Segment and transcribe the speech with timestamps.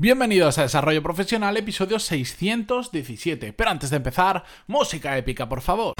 [0.00, 3.52] Bienvenidos a Desarrollo Profesional, episodio 617.
[3.52, 5.92] Pero antes de empezar, música épica, por favor.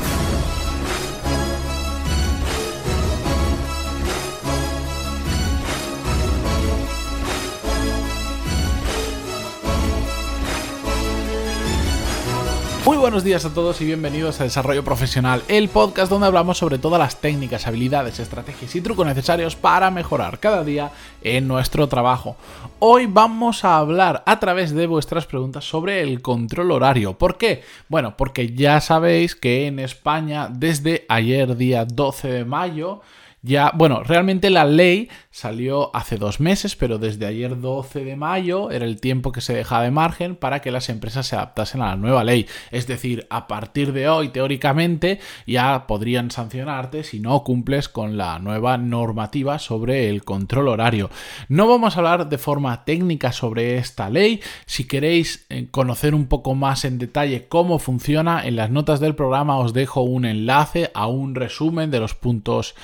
[12.91, 16.77] Muy buenos días a todos y bienvenidos a Desarrollo Profesional, el podcast donde hablamos sobre
[16.77, 20.91] todas las técnicas, habilidades, estrategias y trucos necesarios para mejorar cada día
[21.23, 22.35] en nuestro trabajo.
[22.81, 27.17] Hoy vamos a hablar a través de vuestras preguntas sobre el control horario.
[27.17, 27.63] ¿Por qué?
[27.89, 33.03] Bueno, porque ya sabéis que en España desde ayer día 12 de mayo
[33.43, 38.71] ya, bueno, realmente la ley salió hace dos meses, pero desde ayer 12 de mayo
[38.71, 41.89] era el tiempo que se dejaba de margen para que las empresas se adaptasen a
[41.89, 42.47] la nueva ley.
[42.71, 48.39] Es decir, a partir de hoy, teóricamente, ya podrían sancionarte si no cumples con la
[48.41, 51.09] nueva normativa sobre el control horario.
[51.49, 54.41] No vamos a hablar de forma técnica sobre esta ley.
[54.67, 59.15] Si queréis eh, conocer un poco más en detalle cómo funciona, en las notas del
[59.15, 62.75] programa os dejo un enlace a un resumen de los puntos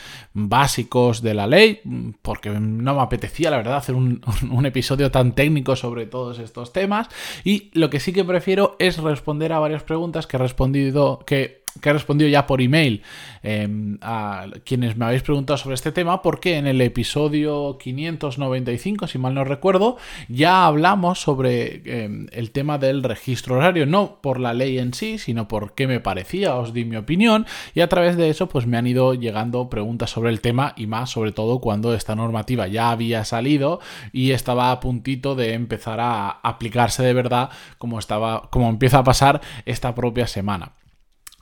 [0.48, 1.80] básicos de la ley,
[2.22, 7.08] porque no me apetecía, la verdad, hacer un, episodio tan técnico sobre todos estos temas.
[7.44, 11.65] Y lo que sí que prefiero es responder a varias preguntas que he respondido, que
[11.80, 13.02] que he respondido ya por email
[13.42, 19.18] em, a quienes me habéis preguntado sobre este tema, porque en el episodio 595, si
[19.18, 19.96] mal no recuerdo,
[20.28, 25.18] ya hablamos sobre em, el tema del registro horario, no por la ley en sí,
[25.18, 28.66] sino por qué me parecía, os di mi opinión, y a través de eso pues
[28.66, 32.66] me han ido llegando preguntas sobre el tema y más sobre todo cuando esta normativa
[32.66, 33.80] ya había salido
[34.12, 39.04] y estaba a puntito de empezar a aplicarse de verdad como estaba como empieza a
[39.04, 40.72] pasar esta propia semana.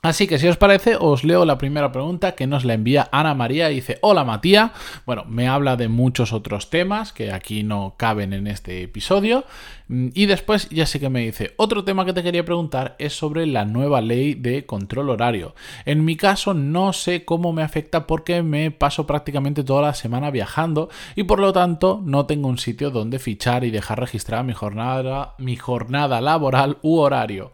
[0.05, 3.33] Así que si os parece, os leo la primera pregunta que nos la envía Ana
[3.33, 3.69] María.
[3.69, 4.69] Dice, hola Matías.
[5.07, 9.45] Bueno, me habla de muchos otros temas que aquí no caben en este episodio.
[9.87, 13.13] Mm, y después ya sé que me dice, otro tema que te quería preguntar es
[13.13, 15.55] sobre la nueva ley de control horario.
[15.85, 20.31] En mi caso no sé cómo me afecta porque me paso prácticamente toda la semana
[20.31, 24.53] viajando y por lo tanto no tengo un sitio donde fichar y dejar registrada mi
[24.53, 27.51] jornada, mi jornada laboral u horario.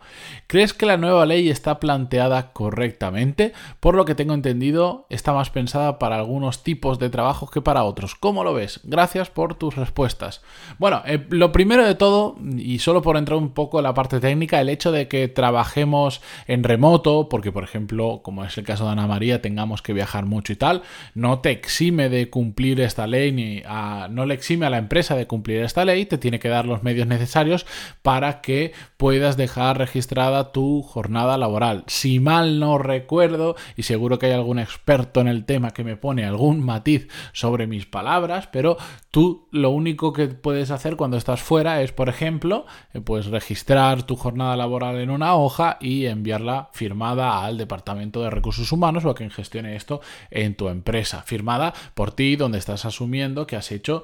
[0.47, 3.53] ¿Crees que la nueva ley está planteada correctamente?
[3.79, 7.83] Por lo que tengo entendido, está más pensada para algunos tipos de trabajos que para
[7.83, 8.15] otros.
[8.15, 8.79] ¿Cómo lo ves?
[8.83, 10.41] Gracias por tus respuestas.
[10.77, 12.20] Bueno, eh, lo primero de todo,
[12.57, 16.21] y solo por entrar un poco en la parte técnica, el hecho de que trabajemos
[16.47, 20.25] en remoto, porque por ejemplo, como es el caso de Ana María, tengamos que viajar
[20.25, 20.81] mucho y tal,
[21.15, 23.61] no te exime de cumplir esta ley, ni
[24.09, 26.83] no le exime a la empresa de cumplir esta ley, te tiene que dar los
[26.83, 27.65] medios necesarios
[28.01, 31.83] para que puedas dejar registrada tu jornada laboral.
[31.87, 35.97] Si mal no recuerdo, y seguro que hay algún experto en el tema que me
[35.97, 38.77] pone algún matiz sobre mis palabras, pero
[39.09, 44.03] tú lo único que puedes hacer cuando estás fuera es, por ejemplo, eh, pues registrar
[44.03, 49.09] tu jornada laboral en una hoja y enviarla firmada al Departamento de Recursos Humanos o
[49.09, 53.71] a quien gestione esto en tu empresa, firmada por ti donde estás asumiendo que has
[53.71, 54.03] hecho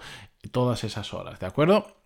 [0.51, 1.97] todas esas horas, ¿de acuerdo?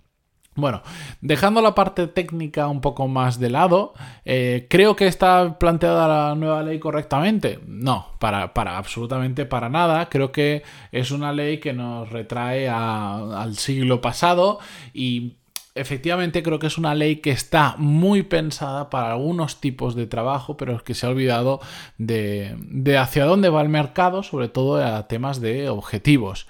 [0.56, 0.81] Bueno,
[1.22, 3.94] dejando la parte técnica un poco más de lado,
[4.25, 7.59] eh, ¿creo que está planteada la nueva ley correctamente?
[7.66, 10.09] No, para, para, absolutamente para nada.
[10.09, 14.59] Creo que es una ley que nos retrae al siglo pasado
[14.94, 15.38] y
[15.75, 20.57] efectivamente creo que es una ley que está muy pensada para algunos tipos de trabajo,
[20.57, 21.59] pero que se ha olvidado
[21.97, 26.47] de, de hacia dónde va el mercado, sobre todo a temas de objetivos.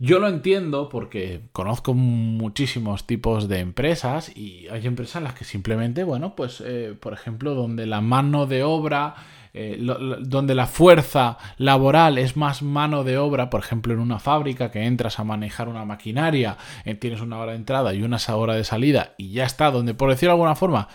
[0.00, 5.44] Yo lo entiendo porque conozco muchísimos tipos de empresas y hay empresas en las que
[5.44, 9.16] simplemente, bueno, pues, eh, por ejemplo, donde la mano de obra
[9.60, 9.76] eh,
[10.20, 14.84] donde la fuerza laboral es más mano de obra, por ejemplo en una fábrica que
[14.84, 18.62] entras a manejar una maquinaria, eh, tienes una hora de entrada y una hora de
[18.62, 20.86] salida y ya está, donde por decirlo de alguna forma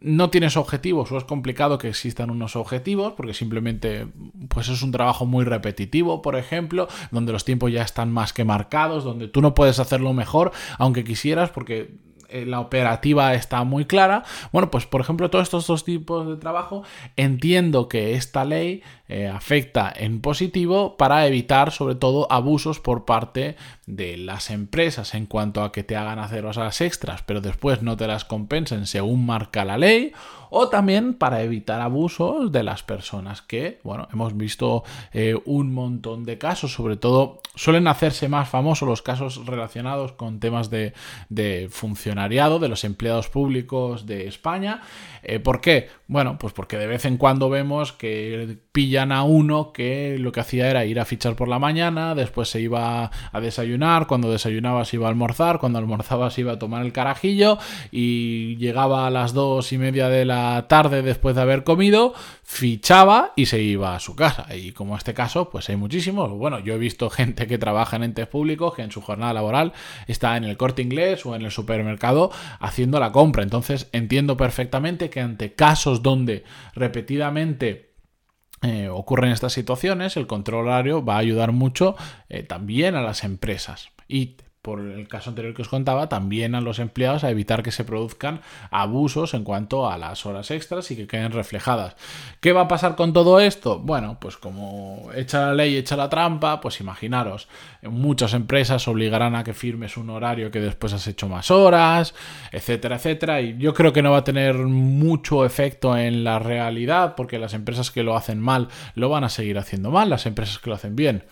[0.00, 4.06] no tienes objetivos o es complicado que existan unos objetivos porque simplemente
[4.48, 8.44] pues es un trabajo muy repetitivo, por ejemplo, donde los tiempos ya están más que
[8.44, 13.84] marcados, donde tú no puedes hacerlo mejor aunque quisieras porque eh, la operativa está muy
[13.84, 14.24] clara.
[14.52, 16.82] Bueno, pues por ejemplo, todos estos dos tipos de trabajo,
[17.16, 23.56] entiendo que esta ley eh, afecta en positivo para evitar sobre todo abusos por parte
[23.86, 27.96] de las empresas en cuanto a que te hagan hacer horas extras, pero después no
[27.96, 30.12] te las compensen según marca la ley,
[30.50, 36.24] o también para evitar abusos de las personas que, bueno, hemos visto eh, un montón
[36.24, 40.92] de casos, sobre todo suelen hacerse más famosos los casos relacionados con temas de,
[41.70, 44.82] funcionariado, de los empleados públicos de España.
[45.22, 45.88] Eh, ¿Por qué?
[46.06, 50.40] Bueno, pues porque de vez en cuando vemos que pillan a uno que lo que
[50.40, 53.75] hacía era ir a fichar por la mañana, después se iba a desayunar,
[54.06, 57.58] cuando desayunaba se iba a almorzar, cuando almorzaba se iba a tomar el carajillo
[57.90, 63.32] y llegaba a las dos y media de la tarde después de haber comido, fichaba
[63.36, 64.46] y se iba a su casa.
[64.54, 66.30] Y como este caso, pues hay muchísimos.
[66.30, 69.72] Bueno, yo he visto gente que trabaja en entes públicos que en su jornada laboral
[70.06, 72.30] está en el corte inglés o en el supermercado
[72.60, 73.42] haciendo la compra.
[73.42, 76.44] Entonces entiendo perfectamente que ante casos donde
[76.74, 77.85] repetidamente
[78.66, 81.94] eh, ocurren estas situaciones, el control horario va a ayudar mucho
[82.28, 83.90] eh, también a las empresas.
[84.08, 84.36] Y
[84.66, 87.84] por el caso anterior que os contaba, también a los empleados a evitar que se
[87.84, 88.40] produzcan
[88.72, 91.94] abusos en cuanto a las horas extras y que queden reflejadas.
[92.40, 93.78] ¿Qué va a pasar con todo esto?
[93.78, 97.46] Bueno, pues como echa la ley, echa la trampa, pues imaginaros,
[97.82, 102.12] muchas empresas obligarán a que firmes un horario que después has hecho más horas,
[102.50, 107.14] etcétera, etcétera, y yo creo que no va a tener mucho efecto en la realidad
[107.14, 108.66] porque las empresas que lo hacen mal
[108.96, 111.22] lo van a seguir haciendo mal, las empresas que lo hacen bien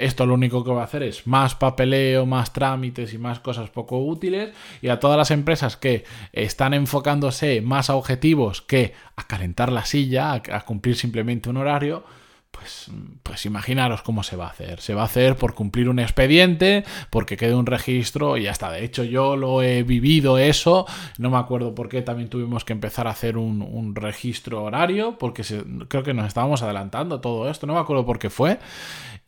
[0.00, 3.70] esto lo único que va a hacer es más papeleo, más trámites y más cosas
[3.70, 4.50] poco útiles.
[4.82, 9.84] Y a todas las empresas que están enfocándose más a objetivos que a calentar la
[9.84, 12.04] silla, a, cumplir simplemente un horario,
[12.50, 12.90] pues,
[13.22, 14.80] pues imaginaros cómo se va a hacer.
[14.80, 18.70] Se va a hacer por cumplir un expediente, porque quede un registro y ya está.
[18.70, 20.86] De hecho, yo lo he vivido eso.
[21.18, 25.42] No me acuerdo por qué también tuvimos que empezar a hacer un, registro horario, porque
[25.88, 27.66] creo que nos estábamos adelantando todo esto.
[27.66, 28.58] No me acuerdo por qué fue.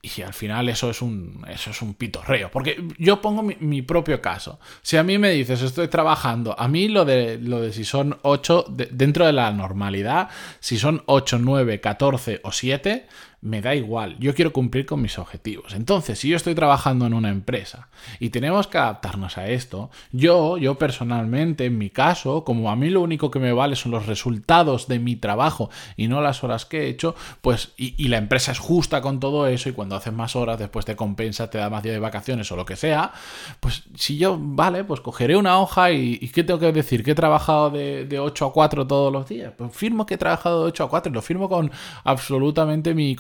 [0.05, 2.51] Y al final eso es un, eso es un pitorreo.
[2.51, 4.59] Porque yo pongo mi, propio caso.
[4.83, 8.19] Si a mí me dices, estoy trabajando, a mí lo de, lo de si son
[8.23, 10.29] 8, dentro de la normalidad,
[10.59, 13.07] si son 8, 9, 14 o 7,
[13.43, 15.75] me da igual, yo quiero cumplir con mis objetivos.
[15.75, 17.89] Entonces, si yo estoy trabajando en una empresa
[18.21, 22.89] y tenemos que adaptarnos a esto, yo, yo personalmente, en mi caso, como a mí
[22.89, 26.67] lo único que me vale son los resultados de mi trabajo y no las horas
[26.67, 30.13] que he hecho, pues, y, la empresa es justa con todo eso y cuando haces
[30.13, 33.13] más horas, después te compensa, te da más días de vacaciones o lo que sea,
[33.59, 37.03] pues si yo, vale, pues cogeré una hoja y, ¿qué tengo que decir?
[37.03, 39.53] Que he trabajado de, de 8 a 4 todos los días.
[39.57, 41.73] Pues firmo que he trabajado de 8 a 4 y lo firmo con
[42.05, 43.17] absolutamente mi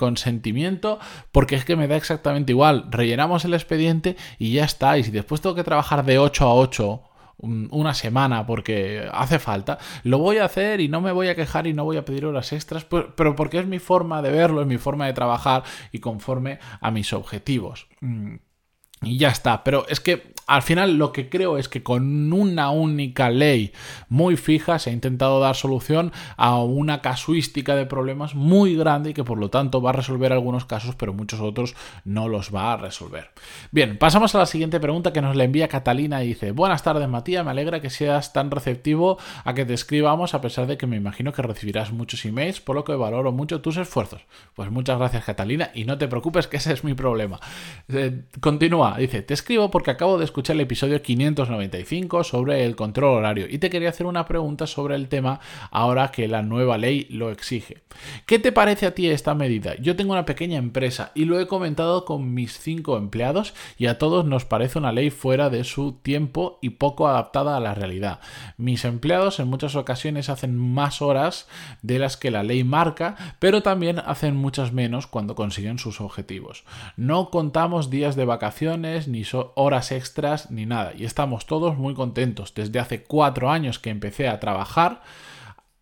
[1.30, 2.86] porque es que me da exactamente igual.
[2.90, 4.98] Rellenamos el expediente y ya está.
[4.98, 7.02] Y si después tengo que trabajar de 8 a 8
[7.42, 11.66] una semana porque hace falta, lo voy a hacer y no me voy a quejar
[11.66, 14.66] y no voy a pedir horas extras, pero porque es mi forma de verlo, es
[14.68, 17.88] mi forma de trabajar y conforme a mis objetivos.
[19.02, 22.70] Y ya está, pero es que al final lo que creo es que con una
[22.70, 23.72] única ley
[24.08, 29.14] muy fija se ha intentado dar solución a una casuística de problemas muy grande y
[29.14, 32.72] que por lo tanto va a resolver algunos casos pero muchos otros no los va
[32.72, 33.30] a resolver.
[33.70, 37.08] Bien, pasamos a la siguiente pregunta que nos la envía Catalina y dice Buenas tardes
[37.08, 40.86] Matías, me alegra que seas tan receptivo a que te escribamos a pesar de que
[40.86, 44.22] me imagino que recibirás muchos emails por lo que valoro mucho tus esfuerzos.
[44.54, 47.40] Pues muchas gracias Catalina y no te preocupes que ese es mi problema.
[47.88, 53.18] Eh, continúa, dice, te escribo porque acabo de escuchar el episodio 595 sobre el control
[53.18, 55.40] horario y te quería hacer una pregunta sobre el tema
[55.70, 57.82] ahora que la nueva ley lo exige.
[58.26, 59.74] ¿Qué te parece a ti esta medida?
[59.76, 63.98] Yo tengo una pequeña empresa y lo he comentado con mis cinco empleados y a
[63.98, 68.20] todos nos parece una ley fuera de su tiempo y poco adaptada a la realidad.
[68.56, 71.48] Mis empleados en muchas ocasiones hacen más horas
[71.82, 76.64] de las que la ley marca, pero también hacen muchas menos cuando consiguen sus objetivos.
[76.96, 79.24] No contamos días de vacaciones ni
[79.54, 80.92] horas extras ni nada.
[80.96, 82.52] Y estamos todos muy contentos.
[82.54, 85.02] Desde hace cuatro años que empecé a trabajar,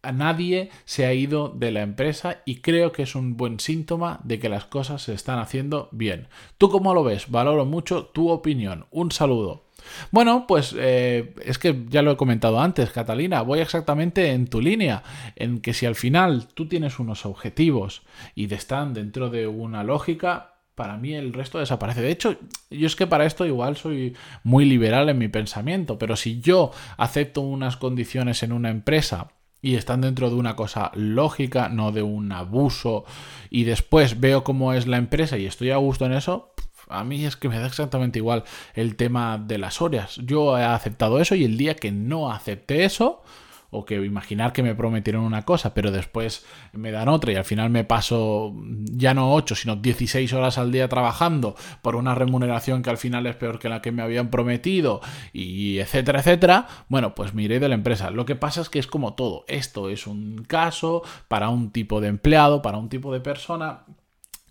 [0.02, 4.20] a nadie se ha ido de la empresa y creo que es un buen síntoma
[4.24, 6.28] de que las cosas se están haciendo bien.
[6.58, 7.30] ¿Tú cómo lo ves?
[7.30, 8.86] Valoro mucho tu opinión.
[8.90, 9.64] Un saludo.
[10.10, 14.60] Bueno, pues eh, es que ya lo he comentado antes, Catalina, voy exactamente en tu
[14.60, 15.02] línea,
[15.36, 18.02] en que si al final tú tienes unos objetivos
[18.34, 22.00] y están dentro de una lógica, para mí el resto desaparece.
[22.00, 22.36] De hecho,
[22.70, 26.70] yo es que para esto igual soy muy liberal en mi pensamiento, pero si yo
[26.96, 29.28] acepto unas condiciones en una empresa
[29.62, 33.04] y están dentro de una cosa lógica, no de un abuso,
[33.50, 36.54] y después veo cómo es la empresa y estoy a gusto en eso,
[36.88, 40.16] a mí es que me da exactamente igual el tema de las horas.
[40.24, 43.22] Yo he aceptado eso y el día que no acepte eso,
[43.70, 47.44] o que imaginar que me prometieron una cosa, pero después me dan otra y al
[47.44, 48.54] final me paso
[48.92, 53.26] ya no 8, sino 16 horas al día trabajando por una remuneración que al final
[53.26, 55.00] es peor que la que me habían prometido
[55.32, 58.10] y etcétera, etcétera, bueno, pues miré de la empresa.
[58.10, 62.00] Lo que pasa es que es como todo, esto es un caso para un tipo
[62.00, 63.84] de empleado, para un tipo de persona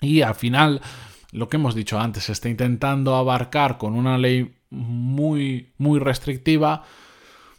[0.02, 0.82] y al final
[1.32, 6.84] lo que hemos dicho antes, se está intentando abarcar con una ley muy muy restrictiva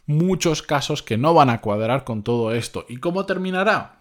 [0.05, 2.85] muchos casos que no van a cuadrar con todo esto.
[2.89, 3.99] ¿Y cómo terminará?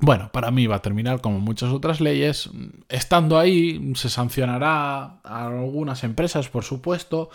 [0.00, 2.50] Bueno, para mí va a terminar como muchas otras leyes.
[2.88, 7.30] Estando ahí, se sancionará a algunas empresas, por supuesto.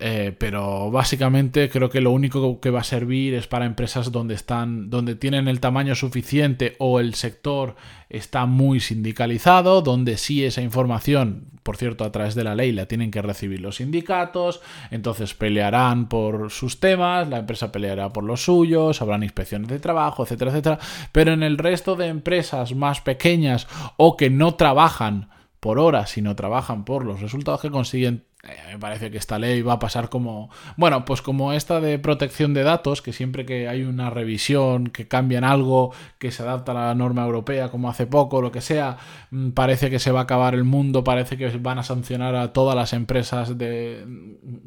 [0.00, 4.34] Eh, pero básicamente creo que lo único que va a servir es para empresas donde
[4.34, 7.76] están, donde tienen el tamaño suficiente o el sector
[8.08, 12.86] está muy sindicalizado, donde sí esa información, por cierto, a través de la ley la
[12.86, 14.60] tienen que recibir los sindicatos,
[14.90, 20.24] entonces pelearán por sus temas, la empresa peleará por los suyos, habrán inspecciones de trabajo,
[20.24, 20.78] etcétera, etcétera.
[21.12, 26.36] Pero en el resto de empresas más pequeñas o que no trabajan por horas, sino
[26.36, 28.24] trabajan por los resultados que consiguen,
[28.70, 32.54] me parece que esta ley va a pasar como, bueno, pues como esta de protección
[32.54, 36.86] de datos, que siempre que hay una revisión, que cambian algo, que se adapta a
[36.86, 38.98] la norma europea, como hace poco, lo que sea,
[39.30, 42.52] mm, parece que se va a acabar el mundo, parece que van a sancionar a
[42.52, 44.04] todas las empresas de,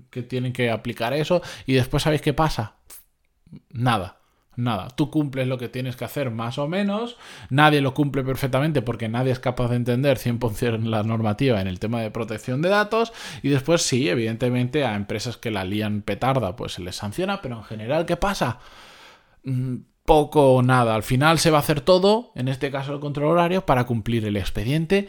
[0.10, 2.76] que tienen que aplicar eso, y después ¿sabéis qué pasa?
[3.72, 4.18] Nada.
[4.58, 7.16] Nada, tú cumples lo que tienes que hacer más o menos,
[7.52, 11.80] nadie lo cumple perfectamente porque nadie es capaz de entender 100% la normativa en el
[11.80, 16.56] tema de protección de datos y después sí, evidentemente a empresas que la lían petarda
[16.56, 18.58] pues se les sanciona, pero en general, ¿qué pasa?
[19.44, 23.00] Mm, poco o nada, al final se va a hacer todo, en este caso el
[23.00, 25.08] control horario, para cumplir el expediente,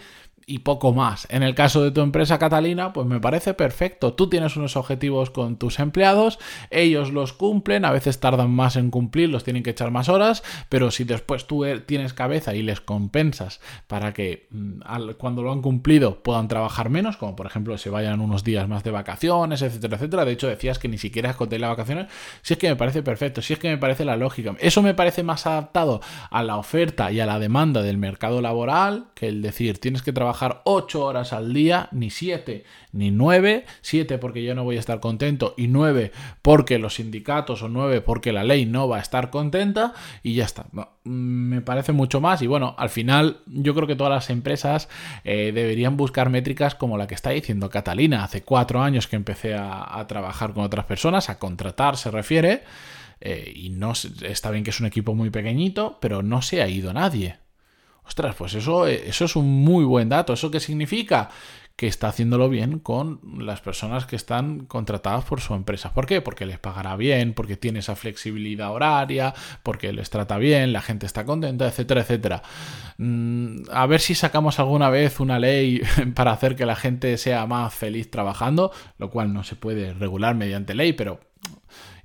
[0.48, 1.28] y poco más.
[1.30, 4.14] En el caso de tu empresa Catalina, pues me parece perfecto.
[4.14, 6.38] Tú tienes unos objetivos con tus empleados,
[6.70, 10.90] ellos los cumplen, a veces tardan más en cumplirlos, tienen que echar más horas, pero
[10.90, 15.60] si después tú eh, tienes cabeza y les compensas para que mm, cuando lo han
[15.60, 19.96] cumplido puedan trabajar menos, como por ejemplo se vayan unos días más de vacaciones, etcétera,
[19.96, 20.24] etcétera.
[20.24, 22.06] De hecho, decías que ni siquiera escoté las vacaciones.
[22.40, 24.56] Si es que me parece perfecto, si es que me parece la lógica.
[24.60, 26.00] Eso me parece más adaptado
[26.30, 30.14] a la oferta y a la demanda del mercado laboral que el decir tienes que
[30.14, 33.64] trabajar 8 horas al día, ni 7, ni 9.
[33.80, 38.00] 7 porque yo no voy a estar contento y 9 porque los sindicatos o 9
[38.00, 40.66] porque la ley no va a estar contenta y ya está.
[41.04, 44.88] me parece mucho más y bueno, al final yo creo que todas las empresas
[45.24, 48.24] eh, deberían buscar métricas como la que está diciendo Catalina.
[48.24, 52.62] Hace 4 años que empecé a, trabajar con otras personas, a contratar se refiere.
[53.20, 56.68] Eh, y no está bien que es un equipo muy pequeñito, pero no se ha
[56.68, 57.36] ido nadie.
[58.08, 60.32] Ostras, pues eso, eso es un muy buen dato.
[60.32, 61.28] ¿Eso qué significa?
[61.78, 65.94] que está haciéndolo bien con las personas que están contratadas por su empresa.
[65.94, 66.20] ¿Por qué?
[66.20, 71.06] Porque les pagará bien, porque tiene esa flexibilidad horaria, porque les trata bien, la gente
[71.06, 72.42] está contenta, etcétera, etcétera.
[72.96, 75.80] Mm, a ver si sacamos alguna vez una ley
[76.16, 80.34] para hacer que la gente sea más feliz trabajando, lo cual no se puede regular
[80.34, 81.20] mediante ley, pero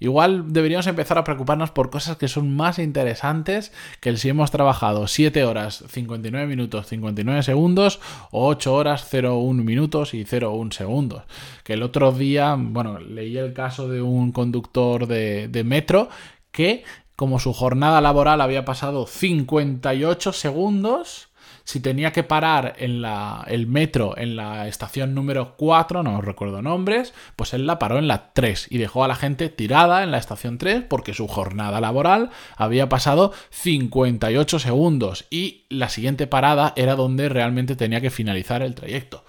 [0.03, 3.71] Igual deberíamos empezar a preocuparnos por cosas que son más interesantes
[4.01, 9.63] que el si hemos trabajado 7 horas 59 minutos 59 segundos o 8 horas 01
[9.63, 11.23] minutos y 01 segundos.
[11.63, 16.09] Que el otro día, bueno, leí el caso de un conductor de, de metro
[16.51, 16.83] que
[17.15, 21.29] como su jornada laboral había pasado 58 segundos
[21.63, 26.61] si tenía que parar en la, el metro en la estación número 4, no recuerdo
[26.61, 30.11] nombres, pues él la paró en la 3 y dejó a la gente tirada en
[30.11, 36.73] la estación 3 porque su jornada laboral había pasado 58 segundos y la siguiente parada
[36.75, 39.23] era donde realmente tenía que finalizar el trayecto.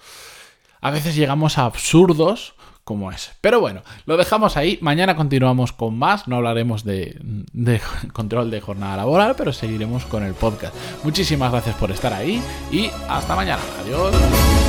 [0.81, 2.53] A veces llegamos a absurdos
[2.85, 3.31] como es.
[3.41, 4.77] Pero bueno, lo dejamos ahí.
[4.81, 6.27] Mañana continuamos con más.
[6.29, 7.17] No hablaremos de,
[7.51, 7.81] de,
[8.13, 10.73] control de jornada laboral, pero seguiremos con el podcast.
[11.03, 13.61] Muchísimas gracias por estar ahí y hasta mañana.
[13.83, 14.64] Adiós.